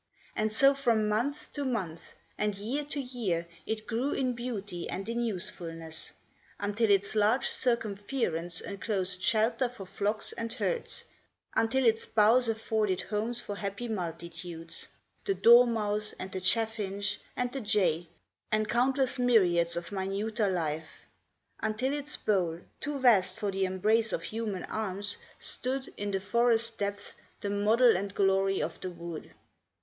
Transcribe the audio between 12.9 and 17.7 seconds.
homes for happy multitudes The dormouse and the chaffinch and the